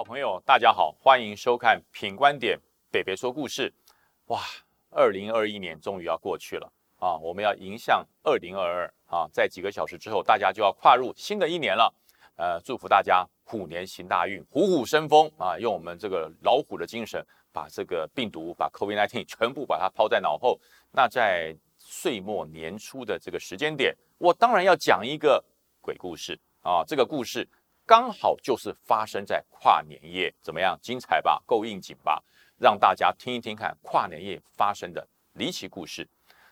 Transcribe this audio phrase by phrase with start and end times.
[0.00, 2.58] 好朋友，大家好，欢迎收看《品观点
[2.90, 3.70] 北北说故事》。
[4.32, 4.40] 哇，
[4.88, 11.94] 二零二一年终于要过去了啊，我们要迎向二零二二啊，在几个小时之后，大家就要跨入新的一年了。
[12.36, 15.58] 呃，祝福大家虎年行大运，虎虎生风啊！
[15.58, 17.22] 用我们这个老虎的精神，
[17.52, 20.58] 把这个病毒，把 COVID-19 全部把它抛在脑后。
[20.92, 25.44] 那在岁末年初的这个时间点，我当然要讲一个
[25.78, 26.82] 鬼故事啊！
[26.86, 27.46] 这个故事
[27.90, 30.78] 刚好就是发生在跨年夜，怎么样？
[30.80, 31.42] 精彩吧？
[31.44, 32.22] 够应景吧？
[32.56, 36.08] 让大家听一听看跨年夜发生的离奇故事。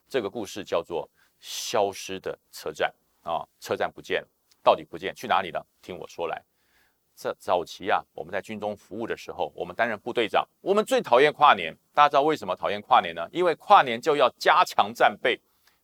[0.08, 2.92] 这个故事叫做“消失的车站”
[3.22, 4.28] 啊，车站不见了。
[4.64, 5.64] 到底不见去哪里了？
[5.80, 6.42] 听我说来，
[7.14, 11.72] 这早期啊，我们在军中服务的时候，我们担任部队长，我们最讨厌跨年。
[11.94, 13.24] 大家知道为什么讨厌跨年呢？
[13.30, 15.40] 因为跨年就要加强战备，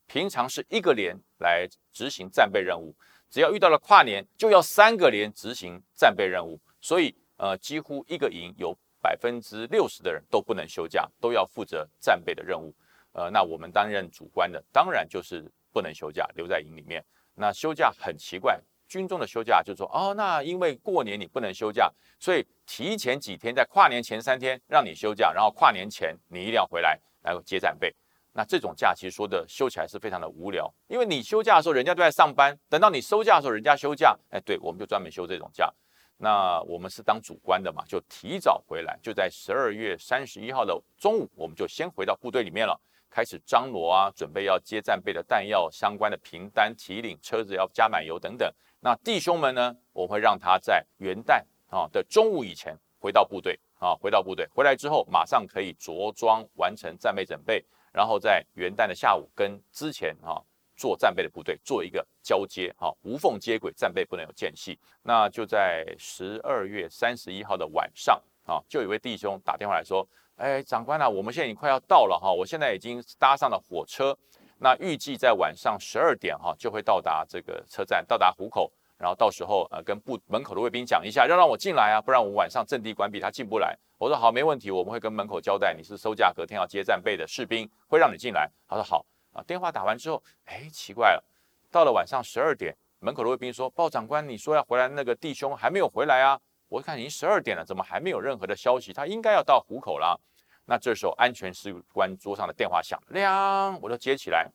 [0.09, 2.93] 平常是一个连来执行战备任务，
[3.35, 6.57] 只要遇到了跨年，就要三个连执行战备任务。
[6.81, 12.73] 所以，呃，几乎一个营有百分之六十的人都不能休假，都要负责战备的任务。
[13.11, 17.05] 呃，那我们担任主官的，当然就是不能休假，留在营里面。
[17.35, 18.57] 那休假很奇怪。
[18.87, 21.91] 军中的休假就是说，哦，那因为过年你不能休假，
[22.21, 27.93] 所以提前几天，在跨年前三天让你休假，然后跨年前你一定要回来来接战备。
[28.37, 35.73] 那这种假其实说的休起来是非常的无聊，因为你休假的时候人家都在上班，等到你收假的时候人家休假，哎，对，我们就专门休这种假。
[36.17, 42.81] 那我们是当主官的嘛，就提早回来，就在十二月三十一号的中午，我们就先回到部队里面了。
[43.09, 48.53] 开始张罗啊，准备要接战备的弹药相关的凭单提领，车子要加满油等等。
[48.81, 60.43] 那弟兄们呢，我会让他在元旦啊的中午以前回到部队啊，回到部队回来之后，马上可以着装完成战备准备，然后在元旦的下午跟之前啊
[60.77, 64.79] 做战备的部队做一个交接哈，无缝接轨，战备不能有间隙。
[65.03, 70.07] 那就在十二月三十一号的晚上啊，就有位弟兄打电话来说。
[70.37, 74.19] 哎，长官啊，我们现在已经快要到了哈，我现在已经搭上了火车，
[74.59, 83.77] 那预计在晚上十二点哈就会到达这个车站，到达虎口，然后到时候呃跟部门口的卫兵讲一下，要让我进来啊，不然我晚上阵地关闭，他进不来。
[83.99, 88.51] 我说好，没问题，我们会跟门口交代，你是收价隔天要接战备的士兵，会让你进来。
[88.69, 89.43] 他说好啊。
[89.47, 91.25] 电话打完之后，哎，奇怪了，
[91.71, 96.39] 到了晚上十二点，门口的卫兵说，鲍长官，你说要回来那个弟兄还没有回来啊。
[96.69, 98.93] 我看已经十二点了，怎么还没有任何的消息？
[98.93, 100.21] 他应该要到虎口了。
[100.67, 104.51] 那这时候安全士官桌上的电话响亮，我就接起来。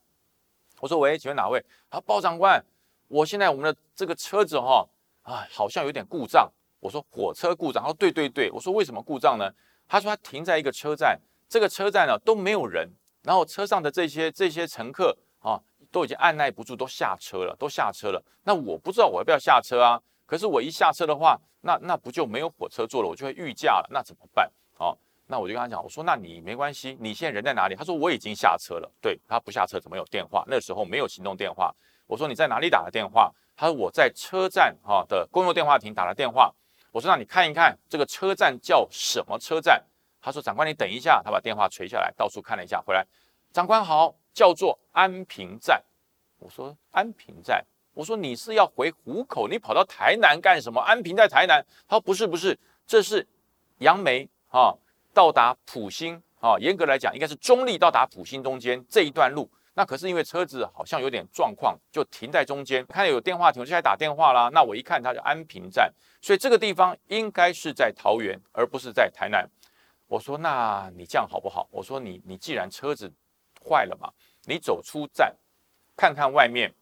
[0.82, 2.64] 我说：“喂，请问哪位？”啊，鲍长官，
[3.10, 4.88] 我现在我们的这个车子哈
[5.24, 6.50] 啊，好像有点故障。
[6.80, 9.52] 我说：“火车故障。”他说：“对对对。”我说：“为什么故障呢？”
[9.86, 12.88] 他说：“他停在一个车站，这个车站呢都没有人，
[13.24, 15.60] 然后车上的这些这些乘客啊
[15.92, 18.24] 都已经按耐不住，都下车了，都下车了。
[18.44, 20.02] 那我不知道我要不要下车啊？
[20.26, 23.10] 可是我一下车的话，那那不就没有火车坐了？
[23.10, 24.50] 我就会预驾了，那怎么办？
[24.78, 27.76] 哦，那我就跟他讲，我说那你没关系，你现在人在哪里？
[27.76, 28.90] 他说我已经下车了。
[29.02, 30.46] 对他不下车怎么有电话？
[30.48, 31.76] 那时候没有行动电话。
[32.10, 33.32] 我说你在哪里打的电话？
[33.56, 36.52] 他说我在车站哈的公用电话亭打了电话。
[36.92, 39.80] 我说让你看一看这个车站叫什么车站？
[40.20, 43.06] 他说长官你等一下，他把电话垂下来，到处看了一下，回来，
[43.54, 45.84] 长官好，叫做安平站。
[46.40, 47.64] 我说安平站。
[47.94, 50.82] 我说你是要回虎口，你跑到台南干什么？
[50.82, 51.64] 安平在台南。
[51.88, 53.28] 他说不是不是，这是
[53.80, 54.74] 杨梅啊，
[55.14, 56.58] 到达普兴啊。
[56.58, 59.48] 严格来讲，应该是中立到达普兴中间这一段路。
[59.74, 62.86] 那可是因为车子好像有点状况，就停在中间。
[62.88, 64.50] 看有电话亭，我就来打电话啦。
[64.52, 69.50] 那我一看，它叫安平站，所以这个地方应该是在桃园，而不是在台南。
[70.08, 71.68] 我说那你这样好不好？
[71.72, 73.12] 我说你你既然车子
[73.64, 74.12] 坏了嘛，
[74.46, 75.34] 你走出站
[75.96, 76.74] 看看外面。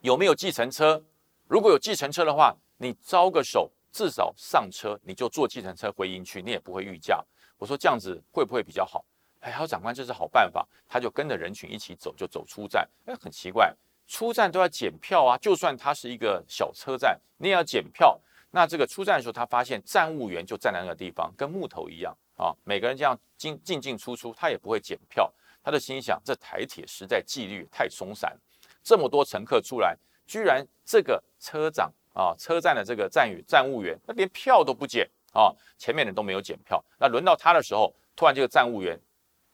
[0.00, 1.04] 有没有计程车？
[1.46, 7.22] 如果有计程车的话，你招个手，至少上车，你就坐计程车回营区，你也不会遇驾。
[7.58, 9.04] 我说这样子会不会比较好？
[9.40, 10.66] 哎，还有长官，这是好办法。
[10.88, 12.88] 他就跟着人群一起走，就走出站。
[13.06, 13.74] 哎，很奇怪，
[14.06, 18.20] 出站都要检票啊，就算它是一个小车站，你也要检票。
[18.52, 25.32] 那这个出站的时候，他发现站务员就站在那个地方，跟木头一样啊，每个人这样进进进出出，他也不会检票。
[25.62, 28.36] 他就心想，这台铁实在纪律太松散。
[28.82, 29.96] 这么多乘客出来，
[30.26, 36.82] 居然这个车长啊，车站的这个站与站务员，那连票都不检啊，前面人都没有检票。
[36.98, 38.98] 那轮到他的时候，突然这个站务员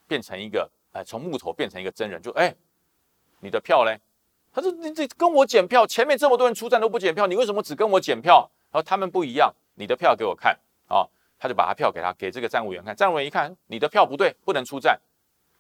[0.06, 2.54] 变成一个，哎，从木头变成一个真人，就哎，
[3.40, 3.98] 你的票嘞？
[4.52, 8.50] 他说你这跟我检票，前面这么多人出站都不检票，你为什么只跟我检票？
[8.72, 10.58] 他说他们不一样，你的票给我看
[10.88, 11.06] 啊，
[11.38, 15.00] 他就把他票给他，给这个站务员看，站务员一看，你的票不对，不能出站。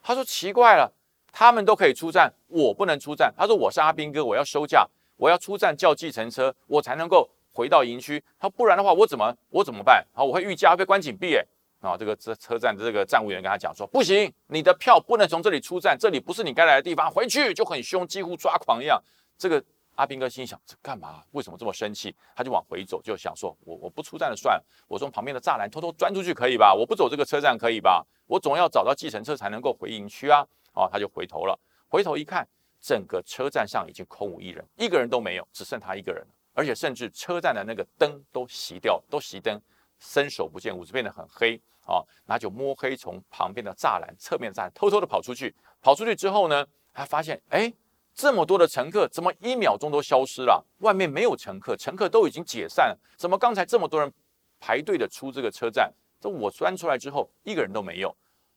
[0.02, 0.92] 他说奇怪了。
[1.38, 3.30] 他们都可以出站，我不能出站。
[3.36, 4.88] 他说：“我是阿兵哥，我要休假，
[5.18, 8.24] 我要出站叫计程车，我才能够回到营区。
[8.38, 10.02] 他说不然的话，我怎么我怎么办？
[10.14, 11.36] 好，我会遇加被关紧闭。
[11.36, 11.44] 哎，
[11.80, 19.00] 啊，这个车车站的这个站务员跟他讲说，不行，你的票不能从这里出站，这里不是你该来的地方，回去就很凶，几乎抓狂一样。
[19.38, 19.62] 这个
[19.94, 21.22] 阿兵哥心想，这干嘛？
[21.32, 22.14] 为什么这么生气？
[22.34, 26.74] 他就往回走，就想说，我我不出站了算了，我从旁边的栅栏偷偷钻出去可以吧？
[26.74, 28.04] 我不走这个车站可以吧？
[28.26, 30.44] 我总要找到计程车才能够回营区啊！
[30.72, 31.58] 哦，他就回头了，
[31.88, 32.46] 回头一看，
[32.80, 39.60] 整个车站上已经空无一人，一个人都没有，只剩他一个人而且甚至车站的那个灯都熄掉，都熄灯，
[39.98, 42.02] 伸手不见五指，变得很黑啊！
[42.26, 45.54] 那就摸黑从旁边的栅栏、侧面栅栏偷偷的跑出去。
[45.80, 47.72] 跑出去之后呢，他发现，哎，
[48.14, 50.64] 这么多的乘客怎么一秒钟都消失了？
[50.78, 52.96] 外面没有乘客，乘客都已经解散。
[53.16, 54.12] 怎么刚才这么多人
[54.58, 55.92] 排队的出这个车站？
[56.18, 58.14] 这我钻出来之后，一个人都没有。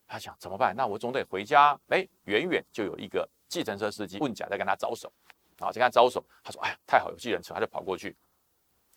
[0.07, 0.74] 他想怎么办？
[0.75, 1.80] 那我总得回家。
[1.89, 5.12] 哎，远远就有一个计程车司机问甲在跟他招手，
[5.59, 6.25] 啊，在跟他招手。
[6.44, 8.15] 他说：“哎呀，太好，有计程车。”他就跑过去。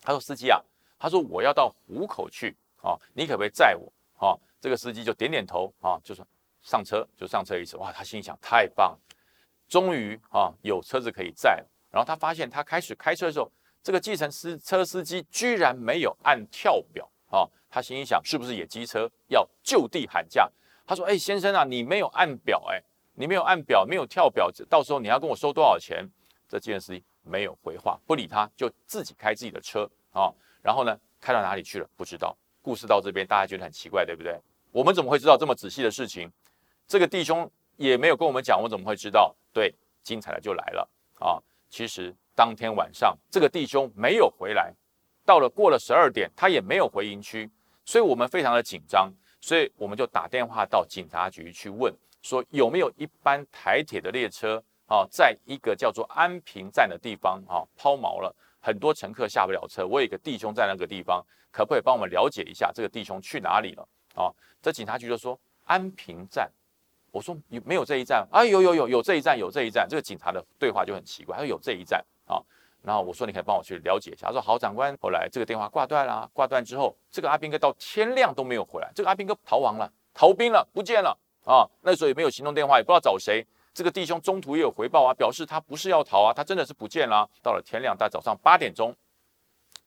[0.01, 0.59] 他说：“司机啊，
[1.03, 3.91] 他说我要到湖口去啊，你可不可以载我？”
[4.25, 6.25] 啊，这个司机就点点头啊，就说
[6.61, 7.75] 上车就上车一次。
[7.75, 8.99] 哇，他心想太棒了，
[9.67, 11.69] 终于啊有车子可以载了。
[11.91, 13.51] 然后他发现他开始开车的时候，
[13.83, 17.45] 这个计程司车司机居然没有按跳表啊。
[17.69, 20.49] 他心想，是不是也机车要就地喊价？
[20.87, 22.81] 他说：“哎，先生啊，你没有按表，哎，
[23.15, 26.09] 你没有按表，没有跳表，到时候你要跟我收多少钱？”
[26.47, 30.31] 这计程司机没有回话，不理他，就自己开自己的车啊。
[30.63, 31.87] 然后呢，开到哪里去了？
[31.95, 32.35] 不知道。
[32.63, 34.39] 故事到这边，大家觉得很奇怪，对不对？
[34.71, 36.31] 我们怎么会知道这么仔细的事情？
[36.87, 39.35] 这个弟兄也没有跟我们讲，我怎么会知道？
[39.51, 40.89] 对，精彩的就来了
[41.19, 41.37] 啊！
[41.69, 44.73] 其实当天晚上，这个弟兄没有回来，
[45.25, 47.51] 到了过了十二点，他也没有回营区。
[47.85, 49.11] 所以我们非常的紧张，
[49.41, 58.33] 所以我们就打电话到警察局去问，说有没有一班台铁的列车啊，在一个叫做安平站的地方啊抛锚了，
[58.63, 59.85] 很多乘客下不了车。
[59.85, 61.21] 我有一个弟兄在那个地方，
[61.51, 63.85] 可不可以帮我们了解一下这个弟兄去哪里了？
[64.15, 64.31] 啊，
[64.61, 66.49] 这警察局就说安平站，
[67.11, 68.25] 我说有没有这一站？
[68.31, 69.85] 啊，有有有有这一站，有这一站。
[69.89, 72.41] 这个警察的对话就很奇怪，他说有这一站啊。
[72.81, 74.27] 然后我说你可以帮我去了解一下。
[74.27, 74.95] 他说好，长官。
[75.01, 78.89] 后来这个电话挂断了，挂断之后，这个阿兵哥到天亮都没有回来。
[78.95, 81.67] 这个阿兵哥逃亡了，逃兵了，不见了啊！
[81.81, 83.45] 那时候也没有行动电话，也不知道找谁。
[83.73, 87.29] 这个弟兄中途也有回报啊，表示他不是要逃啊，他真的是不见了。
[87.41, 88.95] 到了天亮，大早上八点钟，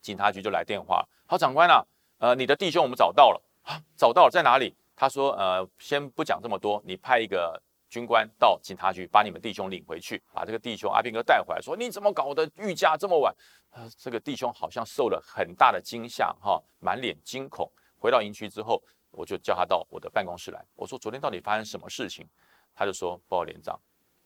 [0.01, 1.07] 警察局就来电话。
[1.27, 1.85] 好，长官啊，
[2.19, 4.75] 呃，你的弟兄我们找到了啊，找到了在哪里？
[4.97, 7.63] 他说，呃，先不讲这么多，你派一个。
[7.89, 12.47] 军官到警察局把你们弟兄领回去，把这个弟兄阿兵哥带回来，说你怎么搞的？
[12.57, 13.33] 御驾这么晚？
[13.71, 17.71] 呃，这个弟兄好像受了很大的惊吓，哈，满脸惊恐。
[17.97, 18.83] 回到营区之后，
[19.13, 20.63] 我就叫他到我的办公室来。
[20.75, 22.29] 我说昨天到底发生什么事情？
[22.77, 23.77] 他就说，报告连长，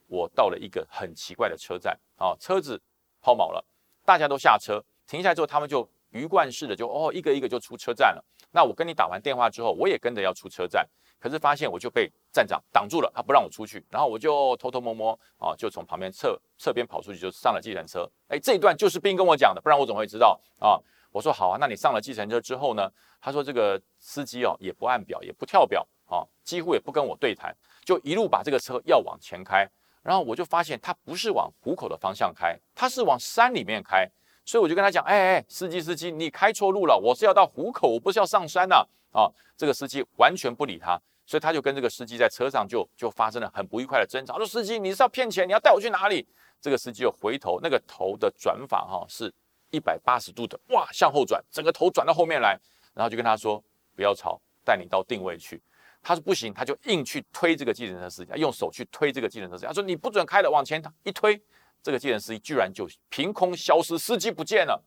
[0.08, 2.79] 我到了一个很奇怪的车站，啊，车子
[3.23, 3.64] 抛锚了，
[4.05, 8.25] 大家都下车，停下来之后，他们就鱼贯式的就哦，一个一个就出车站了。
[8.50, 10.87] 那我跟你打完电话之后，我也跟着要出车站。
[11.20, 18.11] 可是发现我就被站长挡住了，他不让我出去，然后我就偷偷摸摸啊，就从旁边侧侧边跑出去，就上了计程车。
[18.29, 20.81] 哎，这一段就是兵跟我讲的，不然我怎么会知道啊？
[21.12, 22.91] 我说好啊，那你上了计程车之后呢？
[23.20, 29.66] 他说这个司机哦也不按表，也不跳表啊，几乎也不跟我对谈，就一路把这个车要往前开。
[30.02, 34.08] 然后我就发现他不是往虎口的方向开，他是往山里面开。
[34.44, 38.85] 所以我就跟他讲，哎哎，司机司机，你开错路了，我是要到虎口，我不是要上山呐。
[39.12, 41.00] 啊，这个司机完全不理他。
[41.26, 44.37] 所以他就跟这个司机在车上就就发生了很不愉快的争吵。
[44.37, 45.46] 说司机，你是要骗钱？
[45.46, 46.26] 你要带我去哪里？
[46.61, 49.32] 这个司机又回头，那个头的转法哈是
[49.70, 52.58] 一百八十度的，哇，向后转，整个头转到后面来，
[52.94, 53.62] 然后就跟他说
[53.94, 55.62] 不要吵，带你到定位去。
[56.02, 59.66] 他说不行，他就硬去推这个计程车司机，用手去推这个计程车司机。
[59.66, 61.40] 他说你不准开了，往前一推，
[61.83, 64.83] 这个计程司机居然就凭空消失，司机不见了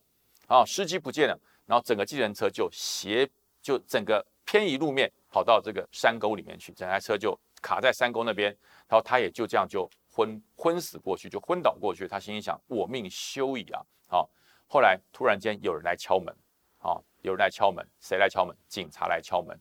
[0.47, 3.29] 啊，司机不见了，然后整个计程车就斜
[3.61, 5.11] 就整个偏移路面。
[5.33, 8.55] 跑到这个山沟里面去，整台车就卡在山沟那边，
[8.87, 12.07] 然后他也就这样就昏昏死过去，就昏倒过去。
[12.07, 13.81] 他心里想：我命休矣啊！
[14.07, 14.29] 好，
[14.67, 16.31] 后来突然间有人来敲门，
[16.77, 18.55] 好，有人来敲门，谁来敲门？
[18.67, 19.59] 警察来敲门。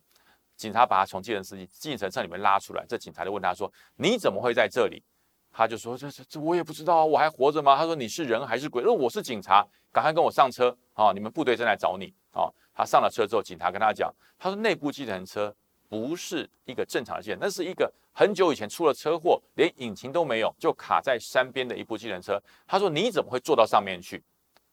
[0.62, 5.02] 警察把他从计程司机计程车里面拉出来，这警察就问他说：“你怎么会在这里？”
[5.50, 11.10] 他就说：“这这这我也不知道啊，我还活着吗？”他说：“你是人还是鬼？”说：“我是警察，赶快跟我上车啊！
[11.12, 15.52] 你们部队正在找你啊！”他上了车之后，警察跟他讲：“他说内部计程车。”
[15.92, 22.42] 不是一个正常的线，那是一个很久以前出了车祸，连引擎都没有，就卡在山边的一部计程车。
[22.66, 24.24] 他说：“你怎么会坐到上面去？”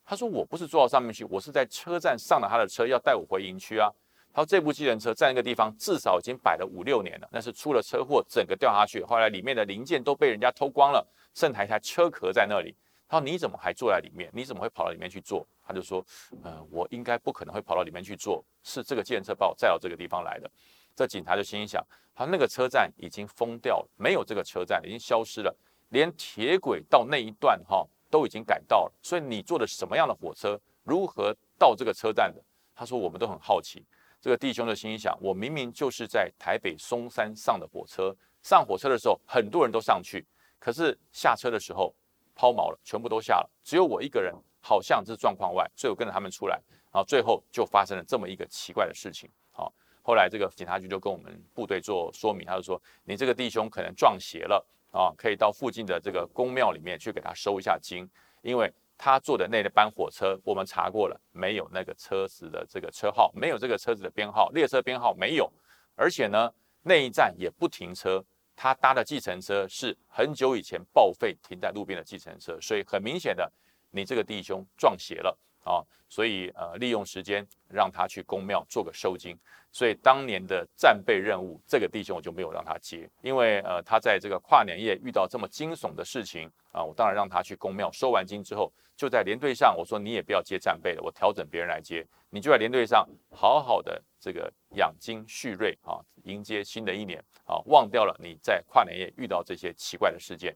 [0.06, 3.92] 他说：“我不是坐到上面去，我是在车站上了他的车，要带我回营区啊。”
[4.32, 12.76] 他说：“这部计程车在那个地方至少已经摆了五六年了，那是出了车祸，整个掉下去，后来里面的零件都被人家偷光了，剩台台车壳在那里。
[13.08, 14.30] 他说你怎么还坐在里面？
[14.32, 15.46] 你怎么会跑到里面去坐？
[15.66, 16.06] 他就说，
[16.44, 20.50] 呃，我应该不可能会跑到里面去坐，是这个计程车把我载到这个地方来的。
[20.96, 21.84] 这警察就心想，
[22.14, 25.56] 他那个车站已经封掉了，没有这个车站，已经消失了，
[25.90, 28.94] 连铁轨到那一段哈都已经改道了。
[29.02, 32.40] 所以你坐的什么样的火车，如何到这个车站的？
[32.76, 33.84] 他说我们都很好奇。
[34.22, 40.26] 这个弟兄的心想，我明明就是在台北松山上的火车，上火车的时候很多人都上去，
[40.60, 41.94] 可是下车的时候
[42.36, 46.56] 抛锚了，全部都下了，只有我一个人，好像这是状况外，所以我跟着他们出来，
[46.92, 49.30] 然后最后就发生了这么一个奇怪的事情。
[49.52, 49.74] 好。
[50.02, 58.10] 后来这个警察局就跟我们部队做说明，他就说你这个弟兄可能撞邪了啊，可以到附近的这个公庙里面去给他收一下经，
[58.42, 65.50] 因为他坐的那班火车我们查过了，没有那个车子的这个车号，没有这个车子的编号，列车编号没有，
[65.96, 66.52] 而且呢
[66.84, 68.22] 那一站也不停车，
[68.58, 73.50] 他搭的计程车是很久以前报废停在路边的计程车，所以很明显的
[73.90, 75.40] 你这个弟兄撞邪了。
[75.64, 79.38] 啊，所以呃利用时间让他去公庙做个收金。
[79.72, 100.52] 所以当年的战备任务，这个弟兄我就没有让他接，因为呃他在这个跨年夜遇到这么惊悚的事情啊，我当然让他去公庙收完金之后，就在连队上我说你也不要接战备了，我调整别人来接，你就在连队上好好的这个养精蓄锐啊，迎接新的一年啊，忘掉了你在跨年夜遇到这些奇怪的事件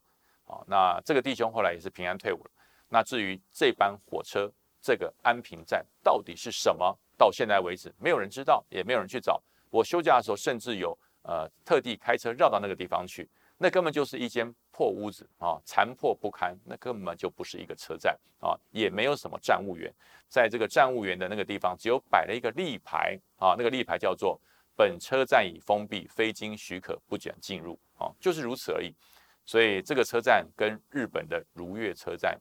[0.45, 0.57] 啊。
[0.65, 2.51] 那这个弟兄后来也是平安退伍了。
[2.89, 4.51] 那至于这班火车
[4.83, 6.95] 这个安平站到底是什么？
[7.17, 9.41] 到现在为止，没有人知道，也没有人去找。
[9.69, 19.93] 我休假的时候，甚至有呃特地开车绕到那个地方去，那根本就是一间破屋子啊，残破不堪，那根本就不是一个车站啊，也没有什么站务员。
[20.27, 24.37] 在这个站务员的那个地方，只有摆了一个立牌啊，那个立牌叫做
[24.75, 28.93] “本车站已封闭，非经许可不准进入”啊，就是如此而已。
[29.45, 32.39] 所以这个车站跟日本的如月车站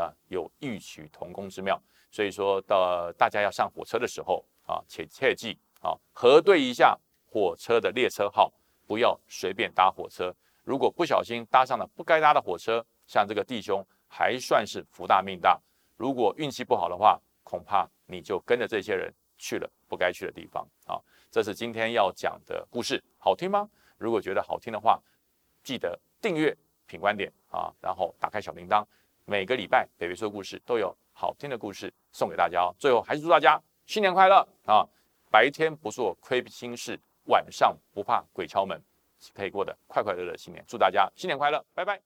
[0.00, 1.80] 啊有异曲同工之妙。
[2.10, 8.52] 所以说到大家要上火车的时候啊，且切记啊，核对一下火车的列车号，
[8.86, 10.34] 不要随便搭火车。
[10.64, 15.60] 如果不小心搭上了不该搭的火车，像这个弟兄还算是福大命大。
[15.96, 21.00] 如果运气不好的话，恐怕你就跟着这些人去了不该去的地方啊。
[21.30, 23.68] 这是今天要讲的故事，好听吗？
[23.98, 24.98] 如果觉得好听的话，
[25.62, 28.84] 记得订阅品观点啊，然后打开小铃铛，
[29.28, 30.96] 每个礼拜北北说故事都有。
[31.12, 32.74] 好听的故事送给大家哦！
[32.78, 34.88] 最后还是祝大家新年快乐啊！
[35.30, 38.80] 白天不做亏心事，晚上不怕鬼敲门，
[39.34, 40.64] 可以过得快快乐乐新年。
[40.66, 42.00] 祝大家新年快乐，拜拜。